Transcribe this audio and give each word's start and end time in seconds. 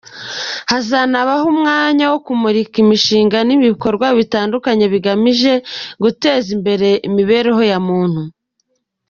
Hazanabaho 0.71 1.45
umwanya 1.53 2.05
wo 2.11 2.17
kumurika 2.25 2.75
imishinga 2.83 3.37
n’ibikorwa 3.47 4.07
bitandukanye 4.17 4.85
bigamije 4.93 5.53
guteza 6.03 6.47
imbere 6.57 6.89
imibereho 7.07 7.61
ya 7.71 7.79
muntu. 7.87 8.21